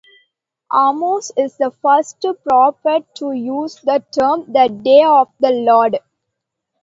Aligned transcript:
Amos 0.73 1.31
is 1.37 1.57
the 1.57 1.69
first 1.69 2.25
prophet 2.43 3.03
to 3.17 3.33
use 3.33 3.75
the 3.83 4.03
term 4.11 4.51
the 4.51 4.67
Day 4.67 5.03
of 5.03 5.27
the 5.39 5.51
Lord. 5.51 5.99